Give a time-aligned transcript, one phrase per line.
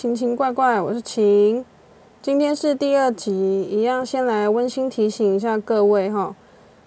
[0.00, 1.62] 奇奇《怪怪》，我是晴。
[2.22, 6.34] 今天是第二集，一样先来温馨提醒一下各位哈。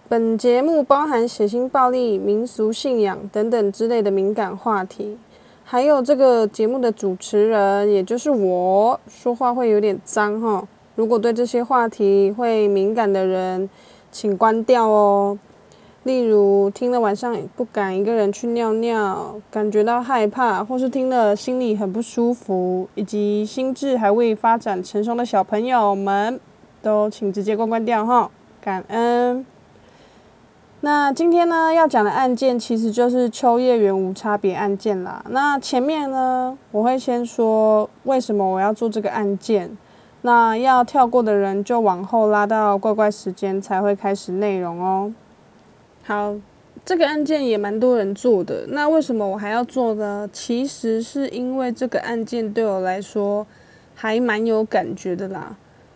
[0.09, 5.15] 本节目包含血腥、暴力、民俗信仰等等之类的敏感话题，
[5.63, 10.67] 还有这个节目的主持人，也就是我，说话会有点脏哈。
[10.95, 13.69] 如果对这些话题会敏感的人，
[14.11, 15.37] 请关掉哦。
[16.03, 26.37] 例如听了晚上不敢一个人去尿尿，感觉到害怕，或是听了心里很不舒服，以及心智还未发展成熟的小朋友们，
[26.81, 29.45] 都请直接关关掉哈，感恩。
[30.81, 35.23] 那今天呢要讲的案件其实就是秋叶原无差别案件啦。
[35.29, 39.77] 那前面呢我会先说为什么我要做这个案件，
[40.23, 45.13] 那要跳过的人就往后拉到怪怪时间才会开始内容哦。
[46.05, 46.35] 好，
[46.83, 48.65] 这个案件也蛮多人做的。
[48.67, 50.29] 那为什么我还要做呢？
[50.33, 53.47] 其实是因为这个案件对我来说
[53.95, 55.55] 还蛮有感觉的啦。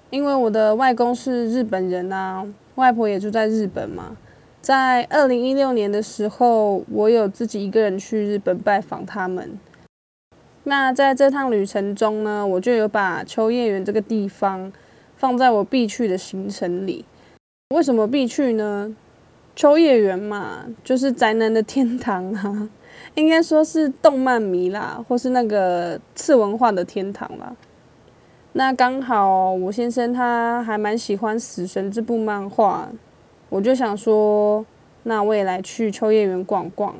[0.09, 4.15] 因为我的外公是日本人啊，外婆也住在日本嘛。
[4.61, 9.59] 在二零一六年的时候，我有自己一个人去日本拜访他们。
[10.63, 14.71] 那在这趟旅程中呢，我就有把秋叶原这个地方
[15.17, 17.03] 放在我必去的行程里。
[17.75, 18.95] 为什么必去呢？
[19.57, 22.69] 秋叶原嘛，就是宅男的天堂啊，
[23.15, 27.55] 应该说是动漫迷啦，或是那个次文化的天堂啦。
[28.53, 32.87] 那刚好我先生他还蛮喜欢《死神》这部漫画，
[33.49, 34.63] 我就想说，
[35.01, 36.93] 那我也来去秋叶原逛逛，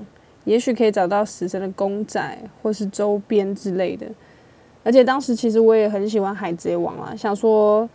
[0.45, 4.07] 也许可以找到死神的公仔或是周边之类的。
[4.83, 7.87] 而且当时其实我也很喜欢《海贼王》啊，想说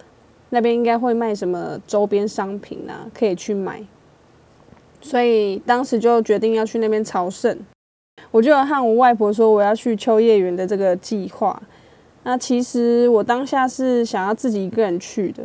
[0.50, 3.82] 那边应该会卖什么周边商品啊，可以去买。
[5.02, 7.58] 所以当时就决定要去那边朝圣，
[8.30, 11.60] 我就和我外婆说我要去秋叶原的这个计划。
[12.22, 15.42] 那其实我当下是想要自己一个人去的，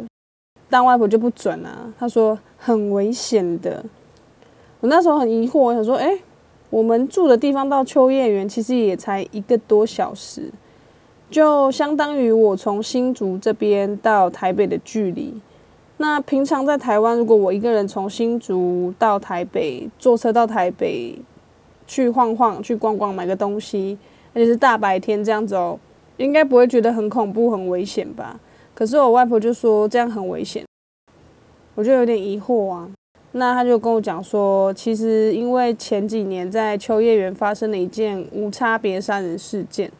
[0.70, 3.84] 但外婆就不准啊，她说很危险的。
[4.80, 6.20] 我那时候很疑惑，我想说，哎，
[6.70, 10.52] 我们住的地方到秋叶原其实也才一个多小时，
[11.32, 15.34] 就相当于我从新竹这边到台北的距离。
[16.00, 21.18] 那平常在台湾，如果我一个人从新竹到台北，坐车到台北
[21.88, 23.98] 去晃晃、去逛逛、买个东西，
[24.34, 25.80] 而且是大白天这样子哦，
[26.18, 28.40] 应该不会觉得很恐怖、很危险吧？
[28.76, 30.64] 可是我外婆就说这样很危险，
[31.74, 32.88] 我就有点疑惑啊。
[33.32, 39.92] 那他就跟我讲说，其实因为前几年在秋叶原发生了一件无差别杀人事件，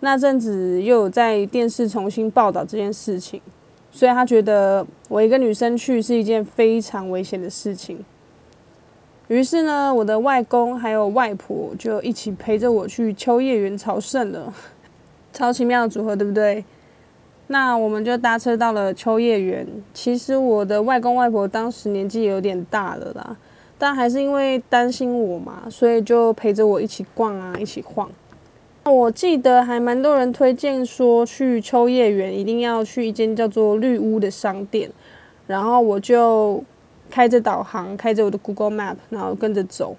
[0.00, 3.40] 那阵子又有在电视重新报道这件事情。
[3.92, 8.04] 所以他觉得我一个女生去是一件非常危险的事情。
[9.28, 14.52] 于是呢，我的外公还有外婆就一起陪着我去秋叶原朝圣了，
[15.32, 16.64] 超奇妙的组合，对不对？
[17.46, 19.66] 那我们就搭车到了秋叶原。
[19.94, 23.36] 其实我的外公外婆当时年纪有点大了啦，
[23.78, 28.10] 但还是因为担心我嘛，所以就陪着我一起逛啊，一起晃。
[28.92, 34.90] 我记得还蛮多人推荐说去秋叶原一定要去一间叫做绿屋的商店，
[35.46, 36.62] 然后我就
[37.10, 39.96] 开着导航，开着我的 Google Map，然后跟着走。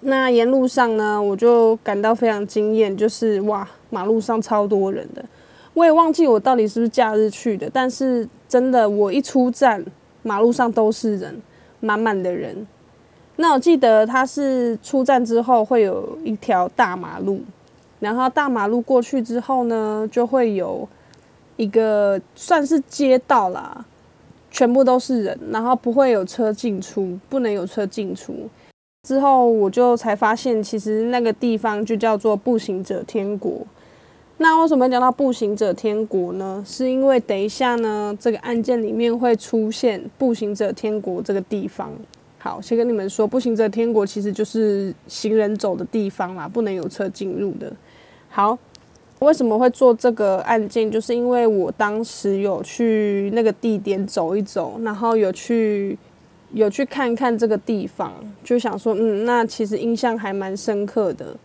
[0.00, 5.24] 那沿路上呢，我就感到非常惊艳，就是哇，马路上超多人的。
[5.74, 9.84] 我也忘记我到底是不是假日去的，但是真的，我一出站，
[10.22, 11.40] 马路上都是人，
[11.80, 12.66] 满满的人。
[13.36, 17.40] 那我记得它是出站之后会有一条大马路。
[18.02, 20.88] 然后大马路过去之后呢，就会有
[21.56, 23.84] 一个算是街道啦，
[24.50, 28.48] 全部都是人，然后不会有车进出，不能有车进出。
[29.06, 33.64] 之后我就才发现，其实那个地方就叫做步行者天国。
[34.38, 36.60] 那为什么讲到步行者天国呢？
[36.66, 41.92] 是因为等一下呢，这个案件里面会出现步行者天国这个地方。
[42.38, 47.72] 好，先跟你们说，步行者天国其实就是行人走的地方啦，不能有车进入的。
[48.34, 48.58] 好，
[49.18, 50.90] 为什么会做这个案件？
[50.90, 55.98] 就是因为我当时有去那个地点走一走，然后有去
[56.54, 58.10] 有去看看这个地方，
[58.42, 61.36] 就想说，嗯，那其实印象还蛮深刻的，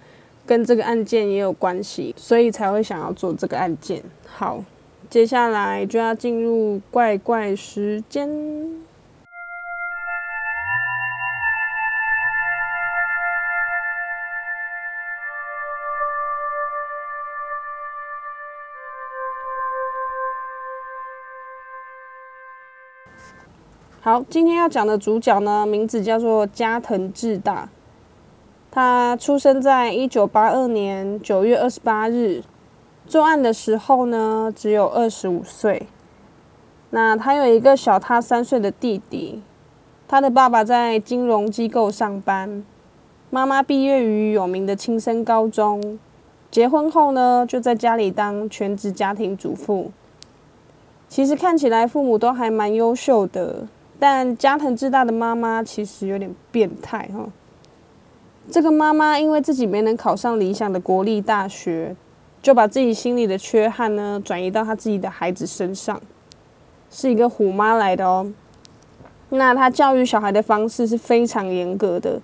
[0.46, 4.02] 跟这个案件也有关系，所以才会想要做这个案件。
[4.26, 4.64] 好，
[5.10, 8.30] 接下来就要进入怪怪时间。
[24.08, 27.68] 好，今天要讲的主角呢，名字叫做加藤智大。
[28.72, 32.42] 他出生在一九八二年九月二十八日，
[33.06, 35.88] 作案的时候呢，只有二十五岁。
[36.92, 39.44] 那他有一个小他三岁的弟弟，
[40.08, 42.64] 他的爸爸在金融机构上班，
[43.30, 46.00] 妈妈毕业于有名的青森高中。
[46.50, 49.92] 结婚后呢，就在家里当全职家庭主妇。
[51.10, 53.68] 其实看起来父母都还蛮优秀的，
[54.00, 57.28] 但加藤智大的妈妈其实有点变态哈。
[58.52, 61.96] 这个妈妈因为自己没能考上理想的国立大学，
[62.42, 66.00] 就把自己心里的缺憾呢转移到她自己的孩子身上，
[66.90, 68.32] 是一个虎妈来的哦。
[69.30, 72.22] 那她教育小孩的方式是非常严格的。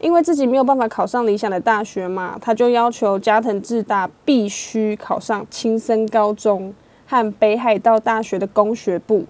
[0.00, 6.74] 因为自己没有办法考上理想的大学嘛，她就要求加藤智大必须考上青森高中
[7.06, 9.24] 和北海道大学的工学部。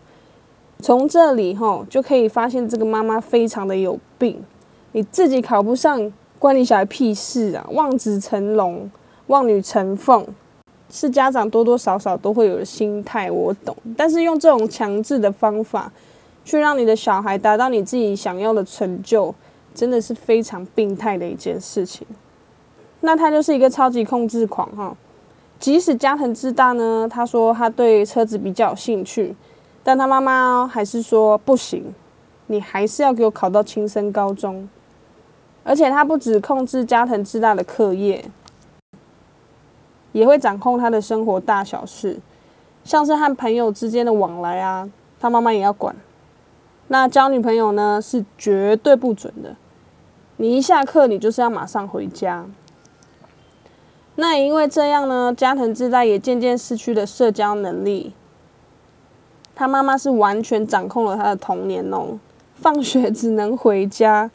[0.82, 4.44] 从这里吼就可以发现，这个妈妈非常的有病。
[4.90, 7.64] 你自己考不上，关你小孩屁事啊！
[7.70, 8.90] 望子成龙，
[9.28, 10.26] 望女成凤，
[10.90, 13.76] 是家长多多少少都会有的心态，我懂。
[13.96, 15.92] 但是用这种强制的方法，
[16.44, 19.34] 去让你的小孩达到你自己想要的成就。
[19.74, 22.06] 真的是非常病态的一件事情。
[23.00, 24.94] 那他就是一个超级控制狂哈。
[25.58, 29.34] 即使加藤智大呢，他说他对车子比较有兴趣，
[29.84, 31.94] 但他妈妈还是说不行，
[32.46, 34.68] 你还是要给我考到青森高中。
[35.64, 38.24] 而且他不止控制加藤智大的课业，
[40.12, 42.18] 也会掌控他的生活大小事，
[42.82, 44.90] 像是和朋友之间的往来啊，
[45.20, 45.94] 他妈妈也要管。
[46.88, 49.56] 那交女朋友呢，是绝对不准的。
[50.36, 52.44] 你一下课，你就是要马上回家。
[54.16, 58.12] 那也因为这样呢，加藤智大也渐渐失去了社交能力。
[59.54, 62.18] 他妈妈是完全掌控了他的童年哦。
[62.54, 64.30] 放学只能回家，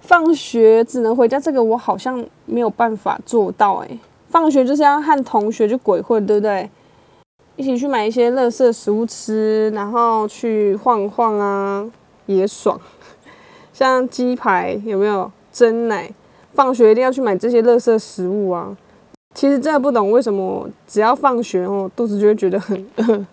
[0.00, 3.98] 放学只能回家，这个我好像没有办法做到哎。
[4.28, 6.70] 放学就是要和同学去鬼混，对不对？
[7.56, 11.90] 一起去买一些垃圾食物吃，然后去晃晃啊，
[12.26, 12.80] 也爽。
[13.72, 16.10] 像鸡排有没有蒸奶？
[16.52, 18.76] 放学一定要去买这些垃圾食物啊！
[19.34, 23.26] 其实真的不懂为什么只要放学哦，肚子就会觉得很饿。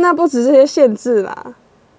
[0.00, 1.56] 那不止这些限制啦，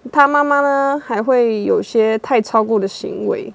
[0.10, 3.54] 他妈妈呢还会有些太超过的行为。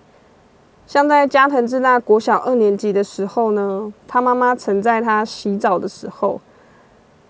[0.87, 6.39] 像在加藤智大国小二年级的时候呢，他妈妈曾在他洗澡的时候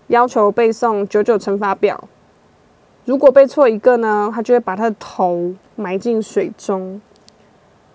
[0.07, 2.03] 要求背诵九九乘法表。
[3.05, 6.99] 如果背错一个呢，他就会把他的头埋进水中。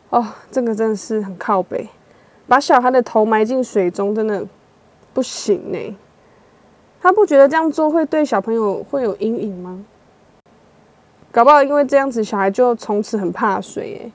[0.09, 1.91] 哦，这个真的是很靠背，
[2.49, 4.47] 把小孩的头埋进水中真的
[5.13, 5.97] 不行呢。
[7.01, 9.85] 他不觉得这样做会对小朋友会有阴影吗？
[11.33, 14.13] 搞不好因为这样子，小孩就从此很怕水哎，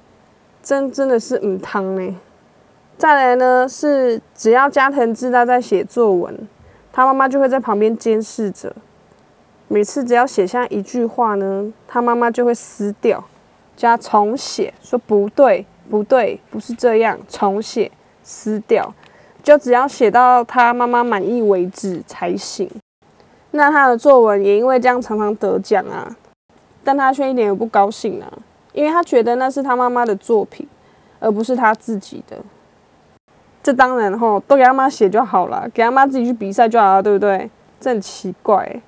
[0.62, 2.16] 真真的是唔汤呢。
[2.98, 6.48] 再来呢，是只要加藤智大在写作文，
[6.92, 8.76] 他妈妈就会在旁边监视着。
[9.68, 13.24] 每次只要写下一句话呢，他妈妈就会撕掉，
[13.76, 17.92] 加重写，说不对，不对，不是这样，重写，
[18.24, 18.94] 撕掉，
[19.42, 22.70] 就只要写到他妈妈满意为止才行。
[23.56, 26.16] 那他的作文也因为这样常常得奖啊，
[26.84, 28.32] 但他却一点也不高兴啊，
[28.74, 30.68] 因为他觉得那是他妈妈的作品，
[31.20, 32.38] 而不是他自己的。
[33.64, 37.50] 这当然吼，都给他妈写就好了，给他妈自己去比赛就好了，对不对？
[37.80, 38.82] 这很奇怪。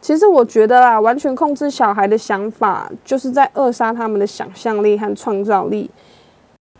[0.00, 5.90] 其实我觉得啦，完全控制小孩的想法，就是在扼杀他们的想象力和创造力。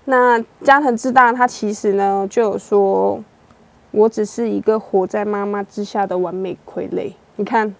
[0.06, 3.23] 那加藤智大他其实呢就有说，
[3.94, 7.12] 我只是一个活在妈妈之下的完美傀儡。
[7.36, 7.74] 你看，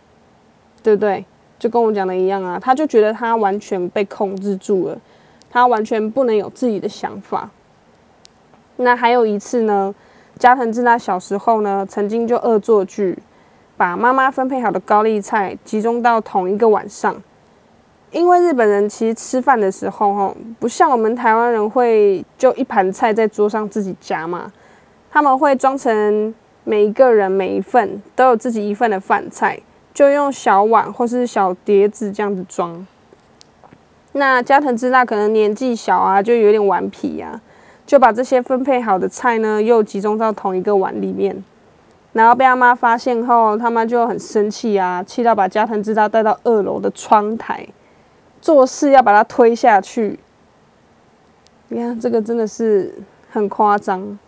[0.83, 1.25] 对不对？
[1.59, 4.99] 就跟我讲的一样啊，他就觉得他完全被控制住了，
[5.51, 7.51] 他完全不能有自己的想法。
[8.77, 9.95] 那还有一次呢，
[10.39, 13.19] 加藤智大小时候呢，曾经就恶作剧。
[13.77, 17.21] 把妈妈分配好的高丽菜集中到同一个晚上，
[18.13, 24.53] 因为日本人其实吃饭的时候，哈，不像我们台湾人会就一盘菜在桌上自己夹嘛，
[25.15, 29.61] 他们会装成每一个人每一份都有自己一份的饭菜，
[29.95, 32.85] 就用小碗或是小碟子这样子装。
[34.11, 37.41] 那加藤之大可能年纪小啊，就有点顽皮呀，
[37.87, 41.45] 就把这些分配好的菜呢，又集中到同一个碗里面。
[42.13, 47.65] 然后被他妈发现后，他妈就很生气啊，气到把加藤智大带到二楼的窗台，
[48.41, 50.19] 做事要把他推下去。
[51.69, 52.93] 你看这个真的是
[53.31, 54.19] 很夸张。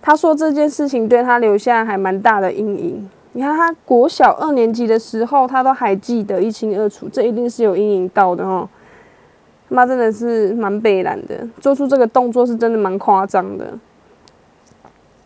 [0.00, 3.08] 他说这件事情对他留下还蛮大的阴影。
[3.32, 8.68] 你看他国小二年级的时候，他都还记得一清二楚，这一定是有阴影到的哦。
[9.68, 13.78] 他妈真的是蛮悲然的，做出这个动作是真的蛮夸张的。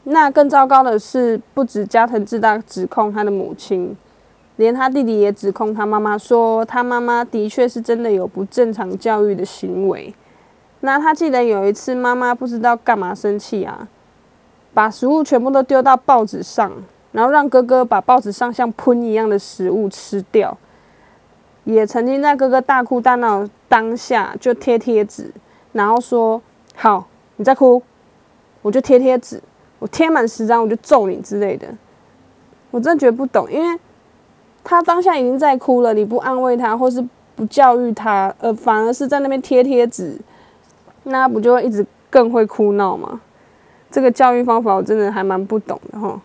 [0.04, 3.96] 那更糟糕的是，不止加藤智大指控他的母亲，
[4.56, 10.12] 连他弟弟也指控他妈妈，说他妈妈的确是真的有不正常教育的行为。
[10.80, 13.86] 那他记得有一次，妈妈不知道干嘛生气啊，
[14.74, 16.72] 把食物全部都丢到报纸上，
[17.12, 20.56] 然后让哥哥把报纸上像喷一样的食物吃掉。
[21.64, 25.30] 也曾经在哥哥大哭大闹当下就贴贴纸，
[25.72, 26.42] 然后说
[26.74, 27.82] ：“好，你再哭，
[28.62, 29.42] 我就贴贴纸。”
[29.78, 31.66] 我贴满十张，我就揍你之类的。
[32.70, 33.80] 我真的觉得不懂，因为
[34.62, 40.16] 他当下已经在哭了，你不安慰他，或是不教育他，呃，反而是在那边贴贴纸，
[41.02, 43.20] 那不就一直更会哭闹吗？
[43.92, 46.20] 这个教育方法我真的还蛮不懂的哈。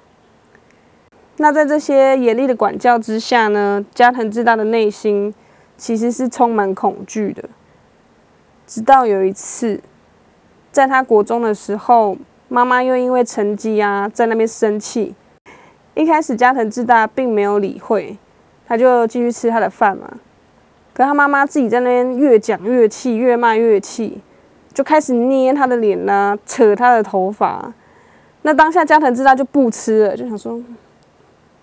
[1.35, 5.31] 那在这些严厉的管教之下呢，加藤智大的内心
[5.77, 7.43] 其实是充满恐惧的。
[8.65, 9.81] 直到有一次，
[10.71, 12.17] 在他国中的时候。
[12.49, 15.13] 妈妈又因为成绩啊，在那边生气。
[15.95, 18.17] 一开始加藤智大并没有理会，
[18.65, 20.09] 他就继续吃他的饭嘛。
[20.93, 24.21] 可他妈妈自己在那边越讲越气，越骂越气，
[24.77, 27.73] 就开始捏他的脸呐，扯他的头发。
[28.43, 30.61] 那当下加藤智大就不吃了，就想说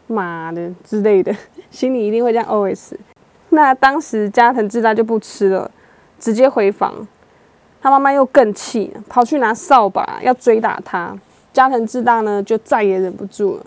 [0.09, 1.33] 妈的之类的，
[1.71, 2.95] 心里一定会这样 OS。
[3.51, 5.71] 那当时加藤智大就不吃了，
[6.19, 7.07] 直接回房。
[7.81, 11.17] 他妈妈又更气，跑去拿扫把要追打他。
[11.53, 13.67] 加藤智大呢，就再也忍不住了，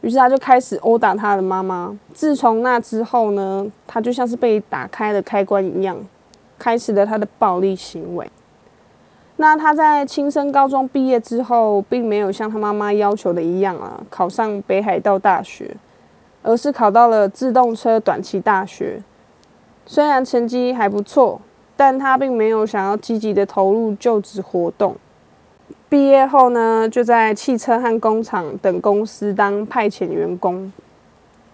[0.00, 1.96] 于是他就开始殴打他的妈妈。
[2.12, 5.96] 自从那之后呢，他就像是被打开了开关一样，
[6.58, 8.28] 开始了他的暴力行为。
[9.38, 15.74] 那他在轻生高中毕业之后，并没有像他妈妈要求的一样啊，考上北海道大学，
[16.42, 19.02] 而是考到了自动车短期大学。
[19.84, 21.40] 虽然成绩还不错。
[21.80, 24.96] 但他并没有想要积极的投入就职活动。
[25.88, 30.72] 毕业后呢，就在汽车和工厂等公司当派遣员工。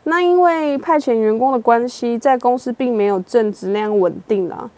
[0.05, 4.71] 那因为派遣员工的关系，在公司并没有正职那样稳定啊。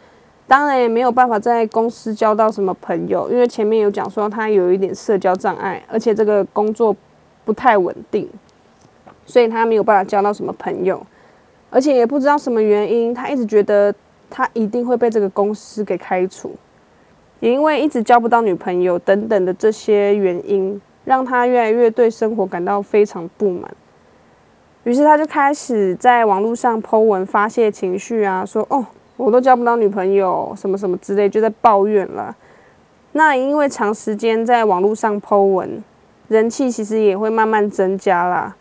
[0.46, 6.94] 当然也没有办法在公司交到什么朋友，因为前面有讲说他有一点社交障碍，而且这个工作
[7.44, 8.28] 不太稳定，
[9.24, 11.06] 所以他没有办法交到什么朋友，
[11.70, 13.94] 而且也不知道什么原因，他一直觉得。
[14.28, 16.52] 他一定会被这个公司给开除，
[17.38, 23.72] 也因为一直交不到女朋友等等的这些原因，让他越来越对生活感到非常不满。
[24.82, 28.84] 于是他就开始在网络上 Po 文发泄情绪啊，说：“哦，
[29.16, 32.34] 我都交不到女朋友，什么什么之类，就在抱怨了。”
[33.12, 35.82] 那因为长时间在网络上 Po 文，
[36.28, 38.54] 人气其实也会慢慢增加啦，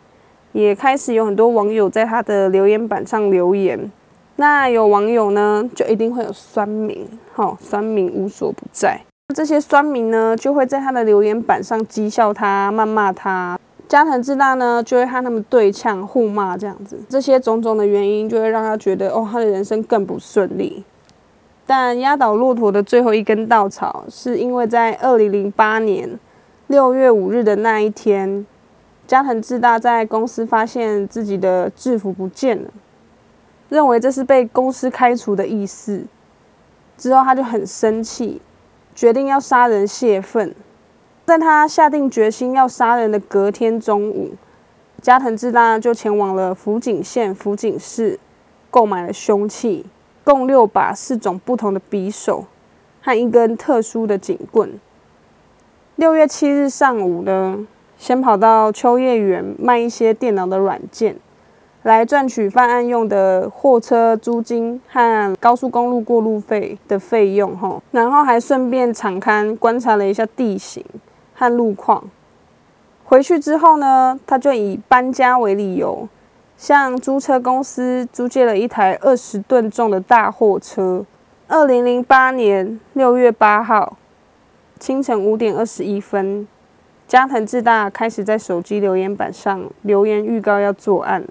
[0.54, 3.92] 也开始有很多网友在他的留言板上留言。
[4.38, 9.00] 那有网友呢，就一定会有酸民，哈，酸民无所不在。
[9.34, 13.60] 这些酸民呢，就会在他的留言板上讥笑他、谩骂他。
[13.88, 17.00] 加藤智大呢，就会和他们对呛、互骂这样子。
[17.08, 20.84] 这些种种的原因，就会让他觉得，哦，他的人生更不顺利。
[21.68, 26.20] 但压倒骆驼的最后一根稻草，是因为在二零零八年
[26.68, 28.46] 六月五日的那一天，
[29.08, 32.70] 加藤智大在公司发现自己的制服不见了。
[33.70, 36.06] 认为这是被公司开除的意思，
[36.98, 38.42] 之后他就很生气，
[38.94, 40.54] 决定要杀人泄愤。
[41.26, 44.34] 在他下定决心要杀人的隔天中午，
[45.02, 48.20] 加藤智大就前往了福井县福井市，
[48.70, 49.88] 购买了凶器，
[50.24, 52.46] 共六把四种不同的匕首
[53.02, 54.80] 和一根特殊的警棍。
[55.96, 57.66] 六月七日上午呢，
[57.98, 61.16] 先跑到秋叶原卖一些电脑的软件。
[61.82, 70.84] 来赚取犯案用的货车租金和高速公路过路费的费用，哈，然后还顺便敞开观察了一下地形
[71.36, 72.04] 和路况。
[73.04, 76.10] 回去之后呢，他就以搬家为理由，
[76.58, 81.06] 向租车公司租借了一台二十吨重的大货车。
[81.48, 83.98] 二零零八年六月八号
[84.80, 86.48] 清晨五点二十一分，
[87.08, 91.24] 加藤智大开始在手机留言板上留言预告要作案。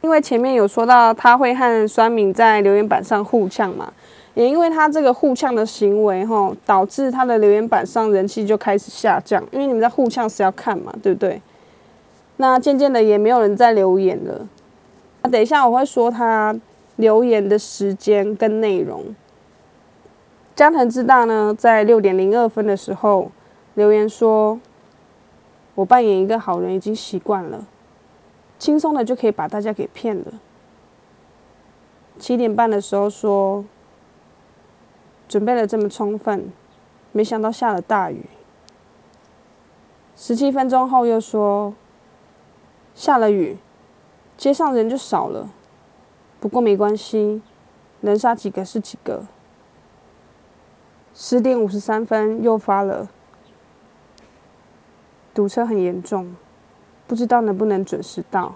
[0.00, 3.92] 因为前面有说到他会和酸敏在留言板上互呛嘛，
[4.38, 9.44] 也因为他这个互呛的行为哈，导致他的留言板上人气就开始下降。
[9.50, 11.42] 因为你们在互呛是要看嘛，对不对？
[12.36, 14.48] 那渐渐的也没有人在留言了。
[15.22, 16.56] 那等一下我会说他
[16.94, 19.12] 留言的时间跟内容。
[20.54, 23.32] 江藤之大呢，在六点零二分的时候
[23.74, 24.60] 留言说
[25.74, 27.66] ：“我扮演一个好人已经习惯了。”
[28.56, 30.26] 轻松的就可以把大家给骗了。
[32.20, 33.64] 七点半的时候说，
[35.28, 36.50] 准备了这么充分，
[37.12, 38.24] 没想到下了大雨。
[40.16, 41.74] 十七分钟后又说
[42.94, 43.58] 下了雨，
[44.36, 45.50] 街上人就少了。
[46.40, 47.42] 不过没关系，
[48.00, 49.26] 能杀几个是几个。
[51.14, 53.08] 十点五十三分又发了，
[55.34, 56.34] 堵车很严重，
[57.06, 58.54] 不知道能不能准时到。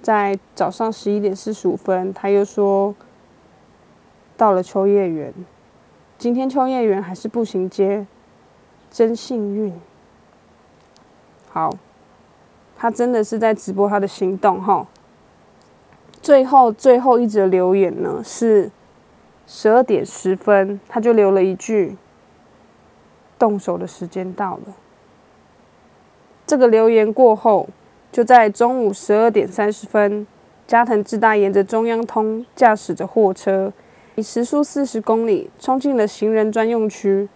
[0.00, 2.94] 在早上十一点四十五分，他又说
[4.42, 5.32] 到了秋叶原。
[6.18, 8.04] 今天秋叶原还是步行街，
[8.90, 9.72] 真幸运。
[11.48, 11.76] 好，
[12.76, 14.88] 他真的是在直播他的行动哈。
[16.20, 18.72] 最后最后一则留言呢是
[19.46, 21.96] 十二点十分，他就留了一句
[23.38, 24.74] ：“动手的时间到了。”
[26.44, 27.68] 这个留言过后。
[28.10, 30.26] 就在中午十二点三十分，
[30.66, 33.72] 加藤智大沿着中央通驾驶着货车，
[34.14, 37.28] 以时速四十公里冲进了行人专用区，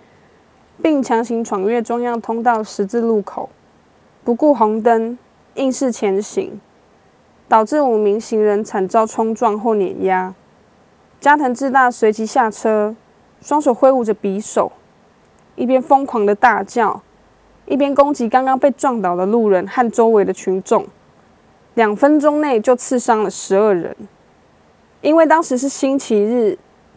[0.82, 3.48] 并强行闯越中央通道十字路口，
[4.22, 5.18] 不顾红灯，
[5.54, 6.60] 硬是前行，
[7.48, 10.34] 导致五名行人惨遭冲撞或碾压。
[11.18, 12.94] 加藤智大随即下车，
[13.40, 14.70] 双手挥舞着匕首，
[15.54, 17.02] 一边疯狂的大叫。
[17.64, 20.86] 一边攻击刚刚被撞倒的路人和周围的群众，
[21.74, 23.96] 两分钟内就刺伤了十二人。
[25.00, 26.56] 因为当时是星期日，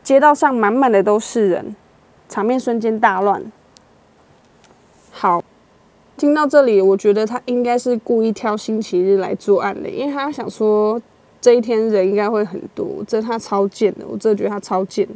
[0.09, 1.75] 街道上满满的都是人，
[2.27, 3.39] 场面瞬间大乱。
[5.11, 5.43] 好，
[6.17, 10.99] 听到这里，我觉得他应该是故意挑星期日来作案的，因为他想说
[11.39, 13.03] 这一天人应该会很多。
[13.07, 15.07] 这他超贱的，我真的觉得他超贱。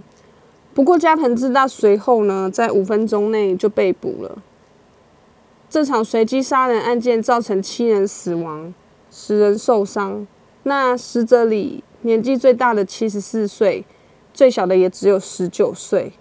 [0.75, 4.37] 不过加藤智大随后呢，在五分钟内就被捕了。
[5.71, 8.71] 这场随机杀人案件造成七人死亡，
[9.09, 10.27] 十人受伤。
[10.61, 13.83] 那死者里年纪最大的七十四岁，
[14.33, 16.13] 最小的也只有十九岁。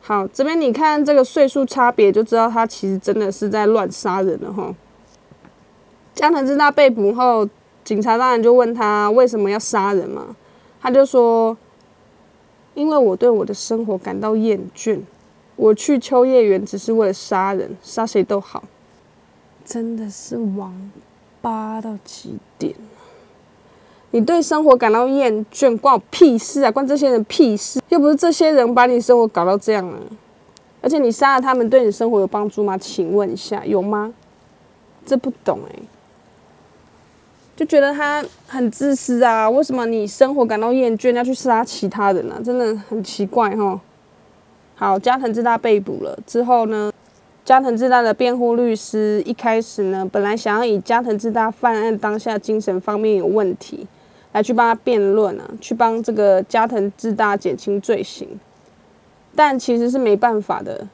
[0.00, 4.74] 好，这边你看这个岁数差别，就知道他其实真的是在乱杀人了哈。
[6.14, 7.48] 江藤智大被捕后，
[7.84, 10.34] 警察当然就问他为什么要杀人嘛，
[10.80, 11.56] 他就说
[12.74, 15.00] ：“因为我对我的生活感到厌倦。”
[15.56, 18.62] 我去秋叶原只是为了杀人，杀谁都好，
[19.64, 20.90] 真的是王
[21.40, 22.74] 八到极点。
[24.16, 26.70] 你对生活感到厌倦，关我屁事啊！
[26.70, 29.98] 关这些人屁事，又不是这些人把你生活搞到这样了。
[30.80, 32.78] 而且你杀了他们，对你生活有帮助吗？
[32.78, 34.14] 请问一下，有吗？
[35.04, 35.82] 这不懂哎，
[37.54, 39.50] 就觉得他很自私啊！
[39.50, 42.40] 为什么你生活感到厌倦要去杀其他人呢？
[42.42, 43.78] 真的很奇怪哈。
[44.76, 46.90] 好，加藤智大被捕了之后呢？
[47.44, 53.86] 加藤智大的辩护律师一开始呢，本来想要以加藤智大犯案当下精神方面有问题
[54.36, 58.28] 来去帮他辩论啊，去帮这个加藤智大减轻罪行，
[59.34, 60.86] 但其实是没办法的，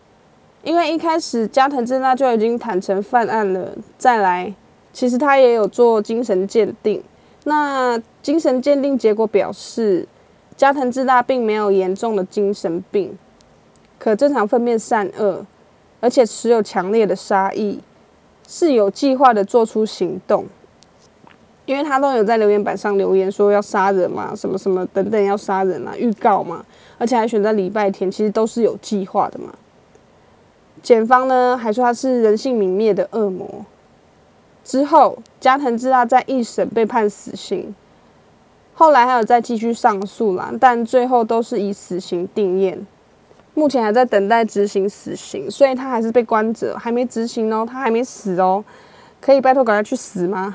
[0.62, 3.72] 因为一开始加藤智大就已经坦诚犯案了。
[3.98, 4.54] 再来，
[4.92, 7.02] 其实他也有做精神鉴定，
[7.42, 10.06] 那精神鉴定结果表示，
[10.56, 13.18] 加藤智大并没有严重的精神病。
[13.98, 15.44] 可正常分辨善恶，
[16.00, 17.80] 而且持有强烈的杀意，
[18.46, 20.46] 是有计划的做出行动。
[21.64, 26.64] 因为他都有在留言板上留言说要杀人嘛，什么什么等等要杀人啊，预告嘛，
[26.98, 29.54] 而且还选在礼拜天，其实都是有计划的嘛。
[30.82, 33.64] 检方呢还说他是人性泯灭的恶魔。
[34.64, 37.74] 之后加藤智大在一审被判死刑，
[38.74, 42.86] 后来还有再继续上诉啦，但最后都是以死刑定验。
[43.54, 48.64] 目前还在等待执行死刑，所以他还是被关着，还没执行哦，他还没死哦，
[49.20, 50.54] 可以拜托赶快去死吗？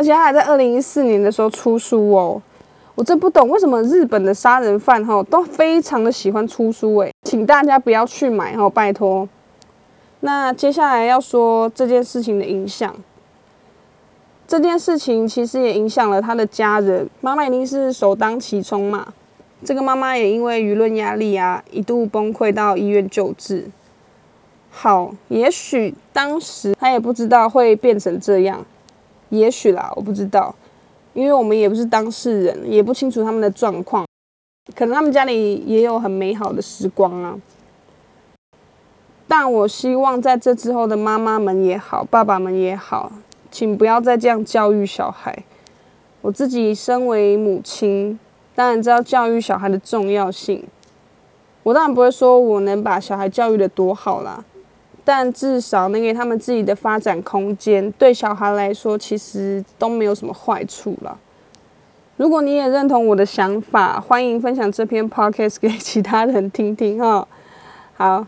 [0.00, 2.40] 而且他还在二零一四年的时候出书哦，
[2.94, 9.28] 我真不懂为什么日本的杀人犯哈都非常的喜欢出书诶，请大家不要去买哈，拜托。
[10.20, 12.96] 那接下来要说这件事情的影响，
[14.48, 19.12] 这件事情其实也影响了他的家人，妈妈一定是首当其冲嘛。
[19.62, 23.66] 这个妈妈也因为舆论压力啊，一度崩溃到医院救治。
[24.70, 28.64] 好，也许当时她也不知道会变成这样，
[29.30, 30.54] 也许啦，我不知道，
[31.14, 34.06] 因为我们也不是当事人，也不清楚他们的状况。
[34.76, 37.36] 可能他们家里也有很美好的时光啊。
[39.26, 43.10] 但我希望在这之后的妈妈们也好，爸爸们也好，
[43.50, 45.44] 请不要再这样教育小孩。
[46.20, 48.18] 我自己身为母亲。
[48.52, 50.62] 当然知道教育小孩的重要性，
[51.62, 54.44] 我当然不会说我能把小孩教育的多好啦，
[55.12, 61.18] 但至少能给他们自己的发展空间，对小孩来说其实都没有什么坏处了。
[62.16, 67.26] 如果你也认同我的想法，欢迎分享这篇 podcast 给其他人听听哈。
[67.96, 68.24] 好，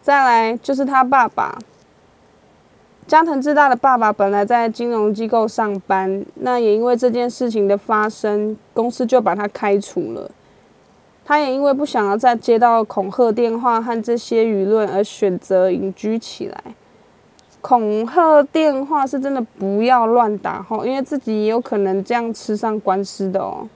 [0.00, 1.58] 再来就是他爸爸，
[3.08, 10.30] 加藤智大的爸爸本来在金融机构上班，那也因为这件事情的发生，公司就把他开除了。
[11.24, 16.62] 他也因为不想要再接到恐吓电话和这些舆论，而选择隐居起来。
[17.60, 23.68] 恐吓电话是真的不要乱打吼，因为自己也有可能这样吃上官司的哦。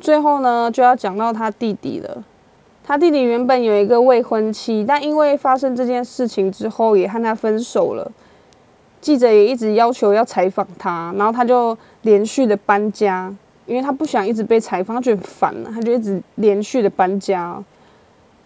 [0.00, 2.24] 最后呢，就要讲到他弟弟了。
[2.82, 8.10] 他弟弟原本有一个未婚妻，但因为发生这件事情之后，也和他分手了。
[9.00, 13.32] 记者也一直要求要采访他，然后他就连续的搬家，
[13.66, 17.62] 因为他不想一直被采访，他觉得烦了，他就一直连续的搬家，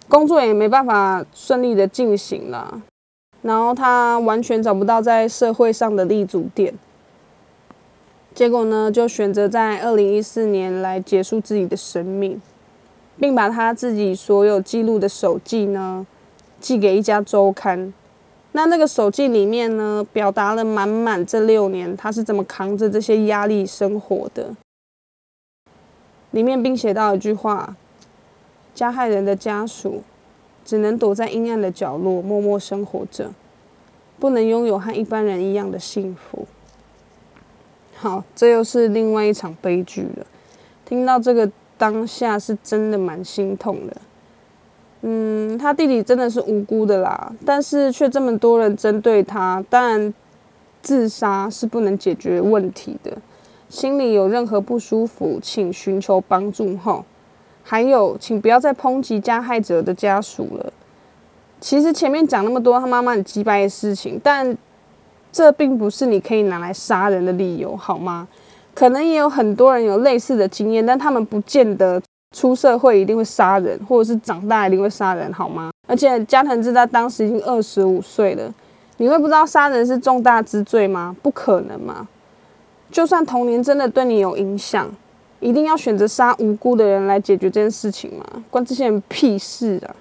[0.09, 2.83] 工作也没办法顺利的进行了。
[3.43, 6.75] 然后他完全找不到在社会上的立足点，
[8.35, 12.41] 结果呢，就选择在二零一四年来结束自己的生命，
[13.17, 16.05] 并把他自己所有记录的手记呢
[16.61, 17.95] 寄给一家周刊。
[18.53, 24.53] 那那个手记里面呢，表达了满满这六年他是怎么扛着这些压力生活的。
[26.31, 27.77] 里面并写到一句话：
[28.75, 30.03] 加害人的家属。
[30.65, 33.31] 只能躲在阴暗的角落，默默生活着，
[34.19, 36.47] 不能拥有和一般人一样的幸福。
[37.97, 40.27] 好，这又是另外一场悲剧了。
[40.85, 43.97] 听到这个当下，是真的蛮心痛的。
[45.01, 49.65] 嗯，他弟弟真的是无辜的啦，但是却这么多人针对他。
[49.71, 50.13] 当然，
[50.83, 53.17] 自杀是不能解决问题的。
[53.69, 57.05] 心里有任何不舒服，请寻求帮助哈。
[57.63, 60.73] 还有，请不要再抨击加害者的家属了。
[61.61, 64.57] 其实前面讲那么多他妈妈很鸡掰的事情，但
[65.31, 68.27] 这并不是你可以拿来杀人的理由，好吗？
[68.75, 72.01] 可能也有很多人有类似的经验，但他们不见得
[72.35, 75.71] 出社会一定会杀人，或者是长大一定会杀人，好吗？
[75.87, 78.55] 而且加藤志在当时已经二十五岁了，
[78.97, 81.15] 你会不知道杀人是重大之罪吗？
[81.23, 82.07] 不可能嘛！
[82.91, 84.91] 就算童年真的对你有影响。
[85.41, 88.25] 一定要选择杀无辜的人来解决这件事情吗？
[88.51, 89.95] 关这些人屁事啊！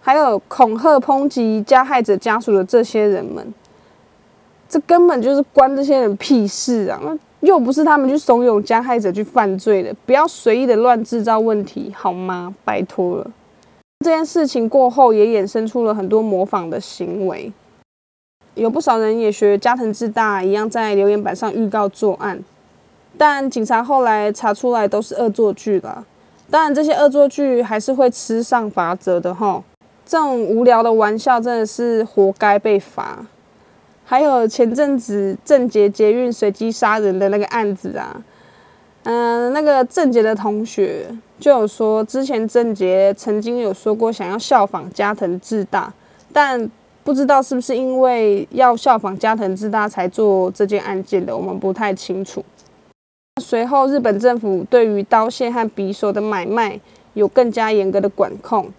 [0.00, 3.52] 还有恐吓、抨击加害者家属的这些人们，
[4.66, 6.98] 这根本就是关这些人屁事啊！
[7.40, 12.54] 又不是他们去怂恿加害者去犯罪的，不要随意的乱制造问题好吗？
[12.64, 13.30] 拜托了。
[14.02, 17.52] 这件事情过后，也衍生出了很多模仿的行为，
[18.56, 22.42] 有不少人也学加藤志大一样，在留言板上预告作案。
[23.16, 26.04] 但警察后来查出来都是恶作剧啦。
[26.50, 29.62] 当然这些恶作剧还是会吃上罚则的哈。
[30.04, 33.26] 这种无聊的玩笑真的是活该被罚。
[34.04, 38.22] 还有前阵子郑捷捷运随机杀人的那个案子啊，
[39.02, 41.06] 嗯，那个郑捷的同学
[41.40, 45.92] 就有说，之前郑捷曾经有说过想要效仿加藤志大，
[46.32, 46.70] 但
[47.06, 52.44] 不知道是不是因为要效仿加藤智大才做这件案件的，我们不太清楚。
[53.40, 56.80] 随后，日本政府对于刀械和匕首的买卖
[57.14, 58.72] 有更加严格的管控，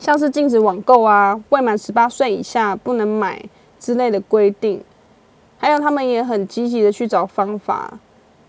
[0.00, 3.40] 像是禁止网购啊、未满十八岁以下不能买
[3.78, 4.82] 之类的规定。
[5.56, 8.00] 还有，他们也很积极的去找方法，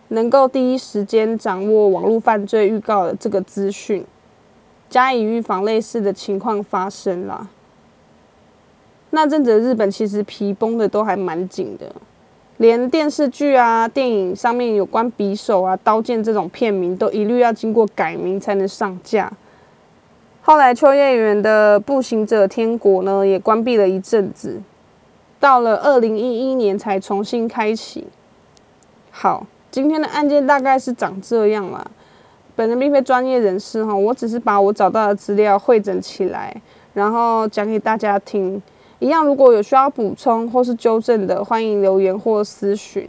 [0.08, 4.04] 能够第一时间掌握网络犯罪预告的这个资讯，
[4.90, 7.48] 加以预防类似的情况发生啦。
[9.12, 11.92] 那阵子日本其实皮绷的都还蛮紧的。
[12.58, 19.32] 连电视剧啊、电影上面有关匕首啊、刀剑这种片名，都一律要经过改名才能上架。
[20.42, 24.60] 后来秋叶原的步行者天国呢，也关闭了一阵子，
[25.40, 28.08] 到了二零一一年才重新开启。
[29.12, 31.86] 好，今天的案件大概是长这样啦。
[32.56, 36.60] 本人并非专业人士哈，我只是把我找到的资料汇整起来，
[36.96, 38.60] 然后讲给大家听。
[39.00, 43.08] 一样，如果有需要补充或是纠正的，欢迎留言或私讯。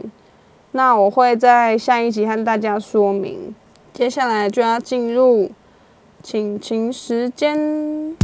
[0.71, 3.55] 那我会在下一集和大家说明。
[3.91, 5.49] 接下来就要进入
[6.21, 8.15] 请情时间。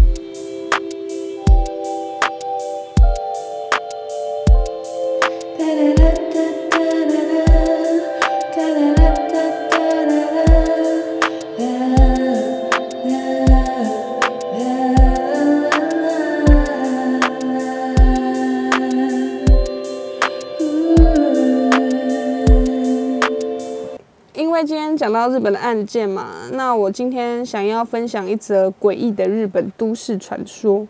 [24.55, 30.87] 为今天讲到日本的案件嘛，那我今天想要分享一则诡异的日本都市传说。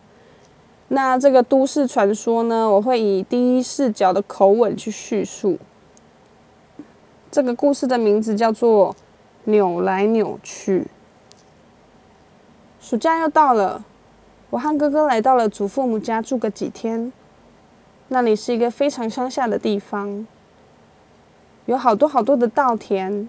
[0.90, 5.58] 那这个都市传说呢，我会以第一视角的口吻去叙述。
[7.32, 8.94] 这个故事的名字叫做
[9.46, 10.82] 《扭来扭去》。
[12.80, 13.84] 暑假又到了，
[14.52, 17.12] 我和哥哥来到了祖父母家住个几天。
[18.10, 20.28] 那里是一个非常乡下的地方，
[21.66, 23.28] 有好多好多的稻田。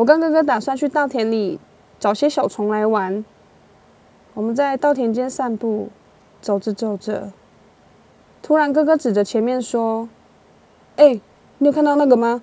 [0.00, 1.60] 我跟哥哥打算去稻田里
[1.98, 3.22] 找些小虫来玩。
[4.32, 5.90] 我们在稻田间散步，
[6.40, 7.32] 走着走着，
[8.40, 10.08] 突然哥哥指着前面说
[10.96, 11.20] ：“哎，
[11.58, 12.42] 你有看到那个吗？”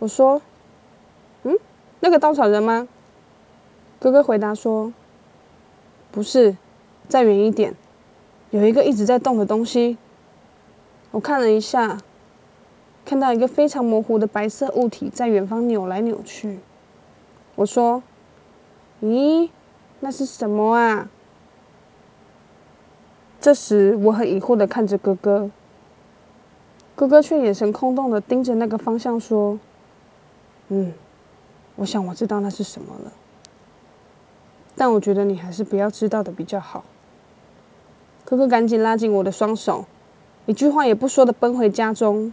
[0.00, 0.42] 我说
[1.44, 1.56] ：“嗯，
[2.00, 2.88] 那个稻草人吗？”
[4.00, 4.92] 哥哥回答说
[6.10, 6.56] ：“不是，
[7.06, 7.76] 再远一点。”
[8.50, 9.96] 有一个一直在动的东西，
[11.12, 11.98] 我看了一下，
[13.04, 16.60] 看到一个非常模糊的白色物体在远方扭来扭去。
[17.56, 18.02] 我说
[19.02, 19.50] ：“咦，
[20.00, 21.08] 那是什么啊？”
[23.40, 25.50] 这时我很疑惑的看着哥哥，
[26.94, 29.58] 哥哥却眼神空洞的盯着那个方向说
[30.68, 30.92] ：“嗯，
[31.76, 33.12] 我想我知道那是什么了，
[34.76, 36.84] 但我觉得你还是不要知道的比较好。”
[38.24, 39.84] 哥哥赶紧拉紧我的双手，
[40.46, 42.32] 一句话也不说的奔回家中。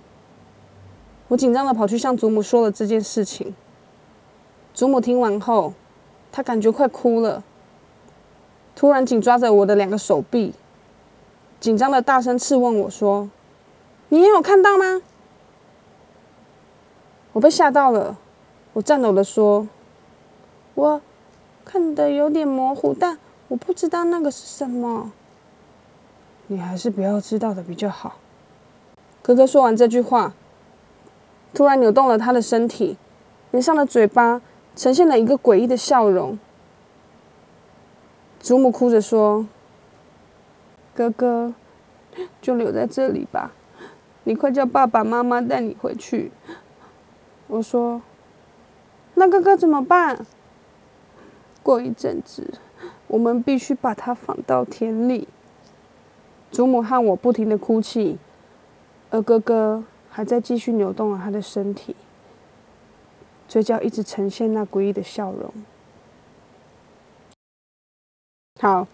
[1.29, 3.55] 我紧张的跑去向祖母说了这件事情。
[4.73, 5.73] 祖母听完后，
[6.31, 7.43] 她感觉快哭了，
[8.75, 10.53] 突然紧抓着我的两个手臂，
[11.59, 13.29] 紧张的大声斥问我说
[14.09, 15.01] ：“你也有看到吗？”
[17.33, 18.17] 我被吓到了，
[18.73, 19.67] 我颤抖的说
[20.73, 21.01] ：“我
[21.63, 25.11] 看的有点模糊，但我不知道那个是什么。”
[26.47, 28.15] 你还是不要知道的比较好。
[29.21, 30.33] 哥哥说完这句话，
[31.53, 32.97] 突然扭动了他的身体，
[33.51, 34.41] 脸上的嘴巴
[34.75, 36.37] 呈现了一个诡异的笑容。
[38.39, 39.47] 祖母哭着说
[40.95, 41.53] ：“哥哥，
[42.41, 43.51] 就留在这里吧，
[44.23, 46.31] 你快叫爸爸妈妈带你回去。”
[47.47, 48.01] 我说
[49.15, 50.25] ：“那哥哥怎么办？”
[51.61, 52.53] 过一阵子，
[53.07, 55.27] 我们必须把他放到田里。
[56.49, 58.17] 祖母和我不停的哭泣，
[59.09, 61.95] 而哥哥还在继续扭动了他的身体，
[63.47, 65.51] 嘴角一直呈现那诡异的笑容。
[68.59, 68.85] 好，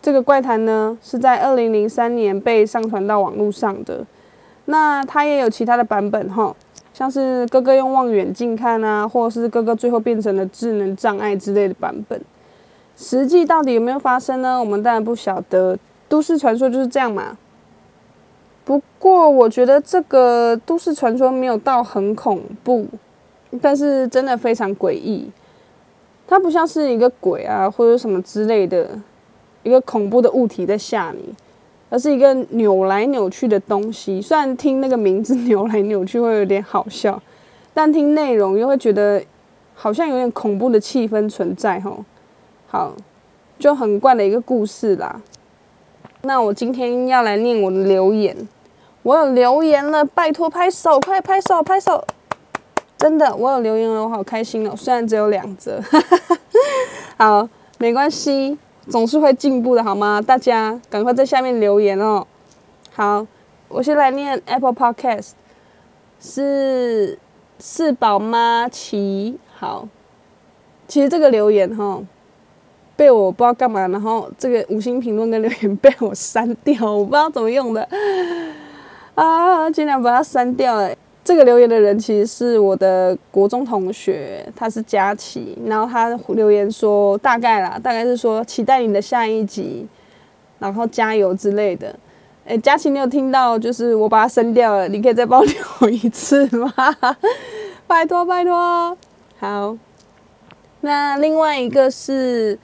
[0.00, 4.06] 这个怪谈呢是在二零零三年被上传到网络上的，
[4.66, 6.54] 那它也有其他的版本哈，
[6.94, 12.20] 像是哥哥用望远镜看啊，或者是哥哥最后变成了智能障碍之类的版本。
[12.96, 14.60] 实际到底有没有发生呢？
[14.60, 15.78] 我们当然不晓得。
[16.08, 17.36] 都市传说就是这样嘛。
[18.70, 22.86] 不过我觉得这个都市传说没有到很恐怖，
[23.60, 25.28] 但是真的非常诡异。
[26.28, 28.88] 它不像是一个鬼啊，或者什么之类的，
[29.64, 31.34] 一个恐怖的物体在吓你，
[31.88, 34.22] 而是一个扭来扭去的东西。
[34.22, 37.20] 虽然听那个名字扭来扭去会有点好笑，
[37.74, 39.20] 但听内容又会觉得
[39.74, 42.04] 好像有点恐怖的气氛存在吼。
[42.68, 42.94] 好，
[43.58, 45.20] 就很怪的一个故事啦。
[46.22, 48.36] 那我今天要来念我的留言，
[49.02, 52.04] 我有留言了，拜托拍手，快拍手拍手！
[52.98, 55.80] 真的，我有留言了，我好开心哦，虽然只有两则，
[57.16, 58.58] 好，没关系，
[58.88, 60.20] 总是会进步的，好吗？
[60.20, 62.26] 大家赶快在下面留言哦。
[62.92, 63.26] 好，
[63.68, 65.30] 我先来念 Apple Podcast，
[66.20, 67.18] 是
[67.58, 69.88] 四宝妈琪，好，
[70.86, 72.02] 其实这个留言哈。
[72.96, 77.88] 被我不知道干嘛，然后这个五星评论跟留言被我删掉，我不知道怎么用的
[79.22, 80.90] 啊，尽量把它删掉了。
[81.22, 89.86] 这个留言的人其实是我的国中同学，他是佳琪，然后他留言说大概啦，大概是说期待你的下一集，
[90.58, 91.94] 然后加油之类的。
[92.46, 93.58] 哎，佳琪，你有听到？
[93.58, 96.72] 就是我把它删掉了，你可以再帮我留一次吗？
[97.86, 98.96] 拜托拜托。
[99.38, 99.76] 好，
[100.80, 102.58] 那另外一个是。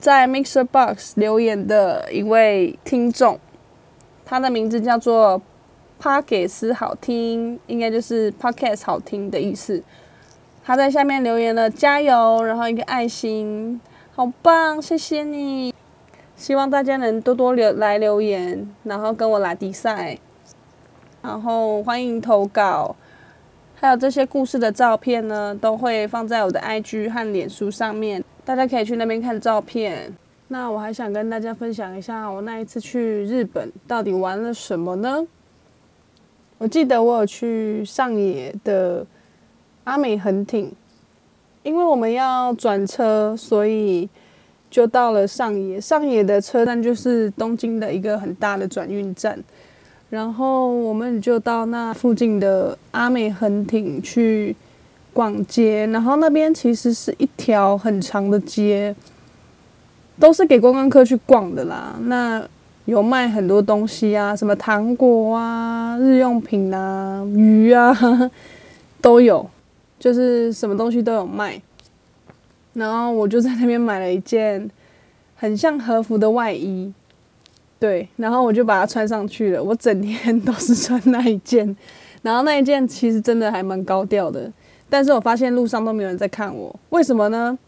[0.00, 3.36] 在 Mixer Box 留言的一位听众，
[4.24, 5.42] 他的名字叫做
[5.98, 9.82] 帕给斯，好听，应该就是 Podcast 好听的意思。
[10.64, 13.80] 他在下面留言了加油，然后一个爱心，
[14.14, 15.74] 好棒，谢谢你。
[16.36, 20.18] 希望大家能多多留来留言，然后跟我来比赛，
[21.20, 22.94] 然后欢迎投稿，
[23.74, 28.22] 还有这些故事的照片呢，都会放在我的 IG 和脸书上面。
[28.44, 30.14] 大家可以去那边看照片。
[30.48, 35.26] 那我还想跟大家分享一下，我那一次去日本到底玩了什么呢？
[36.58, 39.06] 我记得我有去上野的
[39.84, 40.68] 阿美横町，
[41.62, 44.08] 因为我们要转车，所以
[44.70, 45.80] 就到了上野。
[45.80, 49.42] 上野的车站就是东京的一个很大的转运站，
[50.10, 54.54] 然后我们就到那附近的阿美横町去。
[55.10, 58.94] 逛街，然后那边其实是一条很长的街，
[60.16, 61.96] 都是给观光客去逛的啦。
[62.02, 62.46] 那
[62.88, 67.94] 有卖很多东西啊，什么糖果啊、日用品啊、鱼啊
[69.02, 69.46] 都有，
[69.98, 71.60] 就是什么东西都有卖。
[72.72, 74.70] 然后我就在那边买了一件
[75.36, 76.90] 很像和服的外衣，
[77.78, 79.62] 对，然后我就把它穿上去了。
[79.62, 81.76] 我整天都是穿那一件，
[82.22, 84.50] 然后那一件其实真的还蛮高调的，
[84.88, 87.58] 但是我发现路上都没有人在看我，为什么呢？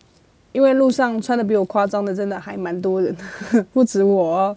[0.52, 3.14] 因为路上穿的比我夸张的真的还蛮多人，
[3.74, 4.56] 不止我哦。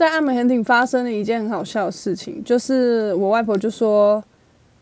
[0.00, 4.24] 在阿美横町发生了一件很好笑的事情，就是我外婆就说：“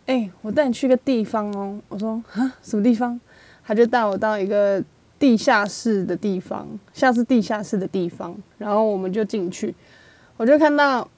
[0.06, 3.20] 哎，我带你去个地方哦。”我说：“啊，什么地方？”
[3.66, 4.80] 他就带我到一个
[5.18, 9.74] 地下室的地方，像是地下室的地方，然后我们就进去，
[10.36, 11.08] 我就看到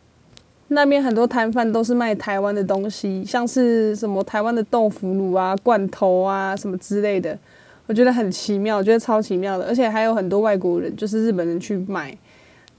[0.68, 7.38] 那边很多摊贩都是卖台湾的东西，像是什么台湾的豆腐乳啊、罐头啊什么之类的，
[7.84, 12.16] 我觉得很奇妙，我觉得超奇妙的，而且还有很多外国人，就是日本人去买，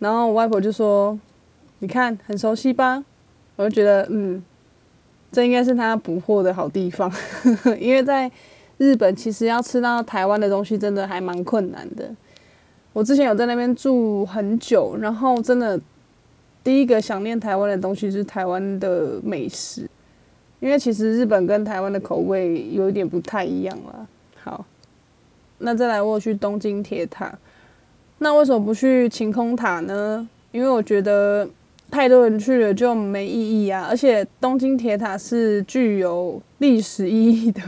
[0.02, 1.18] 然后我外婆就说
[1.80, 3.04] ：“你看，很熟悉吧？”
[3.56, 4.44] 我就觉得，嗯，
[5.32, 7.10] 这应该是他补货的好地方，
[7.80, 8.30] 因为在。
[8.78, 12.10] 日本其实要吃到台湾的东西，真的还蛮困难的。
[12.94, 15.80] 我之前有在那边住很久，然后真的
[16.64, 19.88] 第一个想念台湾的东西是台湾的美食，
[20.60, 24.08] 因为其实日本跟台湾的口味有一点不太一样了。
[24.44, 24.66] 好，
[25.60, 27.38] 那再来我去东京铁塔，
[28.24, 30.30] 那为什么不去晴空塔呢？
[30.52, 31.48] 因为我觉得
[31.90, 37.62] 太多人去了就没意义啊，而且东京铁塔是具有历史意义的。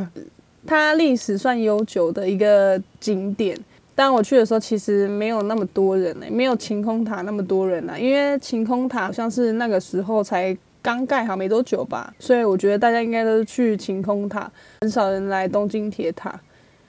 [0.67, 3.57] 它历史算悠久的一个景点，
[3.95, 16.39] 但我去的时候其实没有那么多人呢，没有晴空塔那么多人呢，因为晴空塔好像是那个时候才刚盖好没多久吧，所以我觉得大家应该都是去晴空塔，很少人来东京铁塔。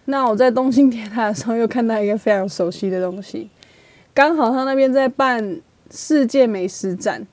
[0.06, 3.48] 那我在东京铁塔的时候又看到一个非常熟悉的东西，
[4.14, 7.26] 刚好他那边在办世界美食展，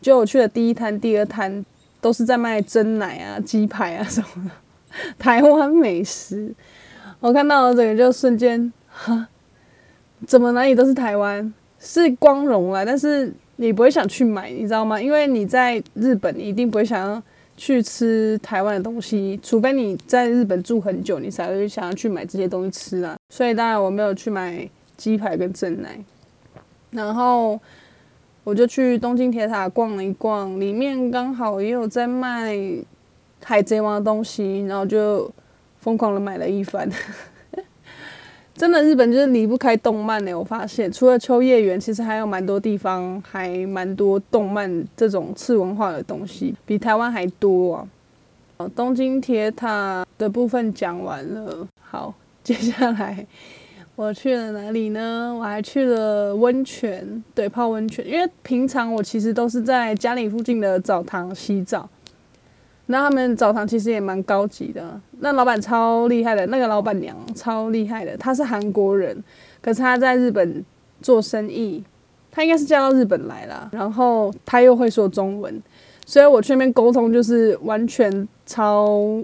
[0.00, 1.64] 就我去的第一摊、第二摊
[2.00, 4.50] 都是在卖蒸奶啊、鸡排啊什么的。
[5.18, 6.54] 台湾美食，
[7.20, 9.26] 我看到了这个就瞬间，哈，
[10.26, 15.00] 怎么哪里都是台湾，是光荣了，但是你不会想去买，你知道吗？
[15.00, 17.22] 因为你在日本，你一定不会想要
[17.56, 23.16] 去吃台湾的东西，除非你在日本住很久，你才会想要去买这些东西吃啊。
[23.28, 25.98] 所以当然我没有去买鸡排跟正奶，
[26.90, 27.58] 然后
[28.44, 32.54] 我就去东京铁塔逛了一逛，里面刚好也有在卖。
[33.44, 35.30] 海贼王的东西，然后就
[35.78, 36.90] 疯狂的买了一番。
[38.52, 40.36] 真的，日本就是离不开动漫呢。
[40.36, 47.76] 我发现，除了秋叶原，其实还有蛮多地方还蛮多动漫这种次文化的东西，比台湾还多
[48.56, 48.68] 啊。
[48.74, 53.24] 东京铁塔的部分讲完了，好，接下来
[53.98, 55.34] 我去了哪里呢？
[55.36, 58.06] 我还去了温泉，对，泡温泉。
[58.06, 61.90] 因为平常我其实都是在家里附近的澡堂洗澡。
[62.86, 69.20] 那他们澡堂其实也蛮高级的，那老板超厉害的，那个老板娘超厉害的，她是韩国人，
[69.60, 70.64] 可是她在日本
[71.02, 71.82] 做生意，
[72.30, 75.60] 她应该是嫁到日本来了，然后她又会说中文，
[76.06, 79.20] 所以我去那边沟通就是完全超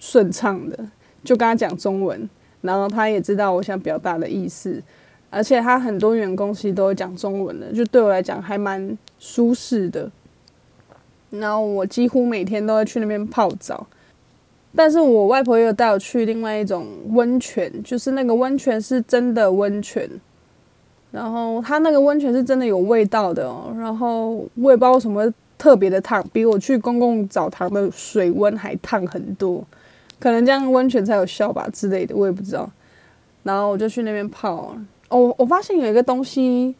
[0.00, 0.76] 顺畅的，
[1.22, 2.28] 就跟她讲中文，
[2.60, 4.82] 然后他也知道我想表达的意思，
[5.30, 10.10] 而且他很多员工其实都会讲中文的，就对我来讲还蛮舒适的。
[11.30, 13.86] 然后我几乎每天都会去那边泡澡，
[14.74, 20.08] 但是我外婆有带我去另外一种温泉，就是那个温泉是真的温泉，
[21.10, 23.70] 然后它那个温泉是真的有味道的哦。
[23.78, 29.62] 然后我也不知道什么特别的烫，比我去公共澡堂的水温还烫很多，
[30.18, 32.70] 可能这样温泉才有效吧之类的，我也不知道。
[33.42, 34.76] 然后我就去那边泡，
[35.08, 36.74] 哦，我发现有一个东西，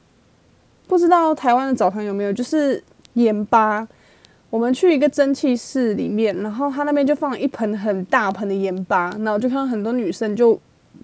[0.86, 2.82] 不知道台湾的澡堂有没有，就是
[3.14, 3.86] 盐巴。
[4.50, 10.58] 我们去一个蒸汽室里面，然后他那边就放一盆很大盆的盐巴，然后就看到很多女生就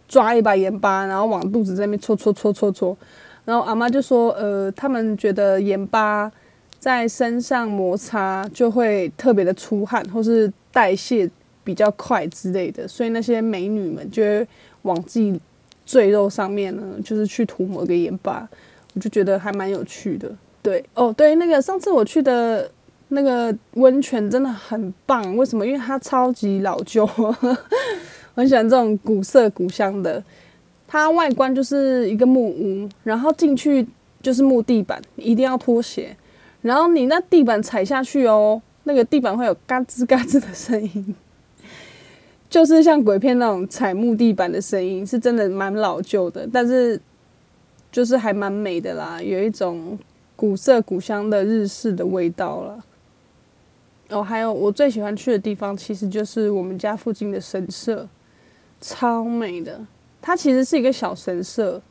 [0.08, 2.96] 抓一把盐巴，然后往肚子这边搓搓搓搓搓，
[3.44, 6.32] 然后阿妈就说，呃，他们觉得盐巴
[6.78, 11.30] 在身上摩擦就会特别的出汗，或是代谢
[11.64, 14.46] 比较快之类的，所以那些美女们就会
[14.82, 15.40] 往自己
[15.84, 18.46] 赘肉上面呢，就是去涂抹个盐巴，
[18.92, 20.30] 我就觉得还蛮有趣的。
[20.62, 22.70] 对，哦，对，那个上次我去的。
[23.08, 25.64] 那个温泉真的很棒，为什么？
[25.64, 27.30] 因为它超级老旧， 我
[28.34, 30.20] 很喜欢这种古色古香的。
[30.88, 33.86] 它外观就是一个木屋，然后进去
[34.22, 36.16] 就是木地板，一定要脱鞋。
[36.62, 41.14] 然后你那地板踩下去哦，那个地板会有嘎吱嘎吱的声音，
[42.54, 46.48] 就是像鬼片那种踩木地板的声音，是真的蛮老旧的。
[46.52, 47.00] 但是
[47.90, 49.98] 就是还蛮美的啦，有一种
[50.36, 52.84] 古色古香的日式的味道了。
[54.10, 58.06] 哦，还有我最喜欢去的地方，其实就是我们家附近的神社，
[58.80, 59.80] 超美的。
[60.22, 61.82] 它其实是一个小神社，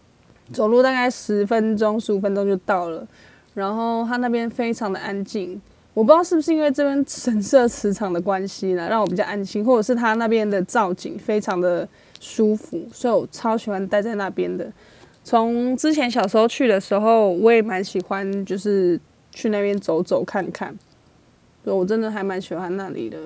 [0.53, 3.05] 走路大概十分钟、十五分钟就到了。
[3.53, 5.61] 然后它那边非常的安静，
[5.93, 11.87] 我不知道是不是因为这边神社磁场的关系呢，让我比较安心，或者是它那边的造景非常的
[12.19, 14.71] 舒服，所以我超喜欢待在那边的。
[15.23, 18.99] 从之前小时候去的时候，我也蛮喜欢，就是
[19.31, 20.77] 去那边走走看看。
[21.63, 23.17] 对我真的还蛮喜欢那里的。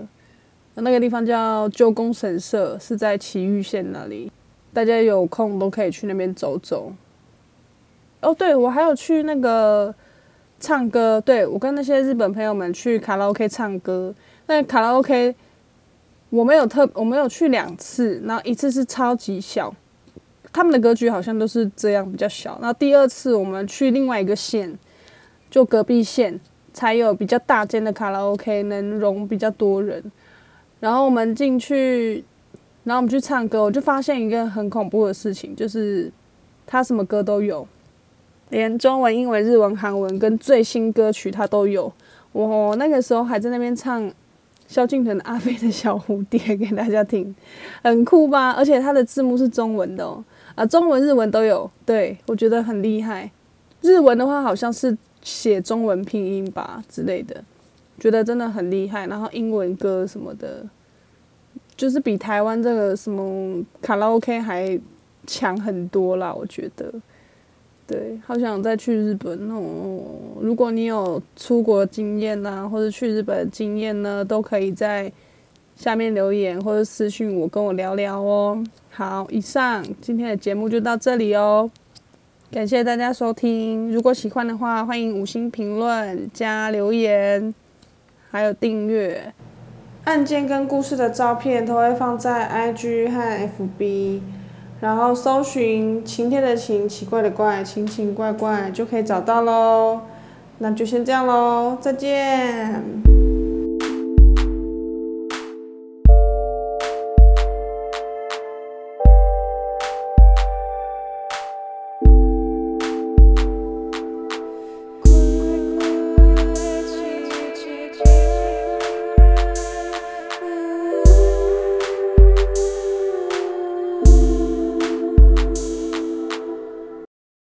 [0.76, 4.32] 那个地方叫旧宫神社，是在埼玉县那里，
[4.72, 6.94] 大家有空都可以去那边走走。
[8.22, 9.96] 哦，对，我还有去那个
[10.60, 14.14] 唱歌，对我跟那些日本朋友们去卡拉 OK 唱歌。
[14.48, 15.36] 那卡拉 OK
[16.30, 19.74] 我没有特，我没有去两次，然后一次是超级小。
[20.52, 22.58] 他们的格局好像都是这样比较小。
[22.62, 24.78] 那第二次我们去另外一个县，
[25.50, 26.40] 就隔壁县
[26.74, 30.04] 才有比较大间的卡拉 OK，能容比较多人。
[30.80, 32.24] 然后我们进去，
[32.84, 36.12] 然后我们去唱歌，我就发现一个很恐怖的事情，就是
[36.66, 37.68] 他什么歌都有，
[38.50, 41.92] 连中文、英文、日文、韩文跟最新歌曲他都有。
[42.32, 44.12] 我那个时候还在那边唱。
[44.70, 47.34] 萧敬腾《阿飞的小蝴蝶》给大家听，
[47.82, 48.52] 很酷吧？
[48.52, 50.22] 而且它的字幕是中文的哦，
[50.56, 51.72] 啊，中文、日文都有。
[51.86, 53.32] 对我觉得很厉害。
[53.80, 57.42] 日文的话好像是写中文拼音吧之类的，
[57.98, 59.08] 觉得真的很厉害。
[59.08, 60.66] 然后英文歌什么的，
[61.78, 64.78] 就是比台湾这个什么卡拉 OK 还
[65.26, 66.94] 强很多啦，我觉得。
[67.88, 70.02] 对，好想再去日本哦！
[70.42, 75.10] 如果你有出国经验呐，或者去日本经验呢，都可以在
[75.78, 78.62] 下面留言或者私信我，跟我聊聊哦。
[78.90, 81.72] 好，以上今天的节目就到这里哦，
[82.52, 83.90] 感谢大家收听。
[83.94, 87.56] 如果喜欢的话，欢迎五星评论、加留言，
[88.30, 89.34] 还有订阅。
[90.04, 94.20] 案件跟故事的照片都会放在 IG 和 FB。
[94.80, 100.02] 然后搜寻晴天的晴，奇怪的怪，奇奇怪怪就可以找到喽。
[100.60, 103.17] 那就先这样喽，再见。